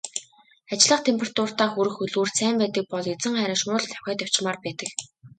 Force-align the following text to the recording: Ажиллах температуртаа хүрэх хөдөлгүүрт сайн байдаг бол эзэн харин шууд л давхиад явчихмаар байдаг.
Ажиллах 0.73 1.01
температуртаа 1.07 1.67
хүрэх 1.73 1.93
хөдөлгүүрт 1.97 2.35
сайн 2.37 2.55
байдаг 2.61 2.83
бол 2.93 3.05
эзэн 3.13 3.33
харин 3.39 3.59
шууд 3.61 3.81
л 3.83 3.89
давхиад 3.91 4.19
явчихмаар 4.25 4.57
байдаг. 4.65 4.89